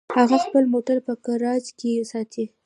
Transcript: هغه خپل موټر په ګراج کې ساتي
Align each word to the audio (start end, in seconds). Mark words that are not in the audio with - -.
هغه 0.17 0.37
خپل 0.45 0.63
موټر 0.73 0.97
په 1.05 1.13
ګراج 1.25 1.65
کې 1.79 1.91
ساتي 2.11 2.45